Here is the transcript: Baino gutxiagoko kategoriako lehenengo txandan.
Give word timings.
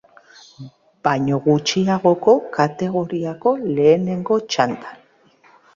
Baino 1.07 1.37
gutxiagoko 1.49 2.35
kategoriako 2.57 3.55
lehenengo 3.69 4.45
txandan. 4.51 5.03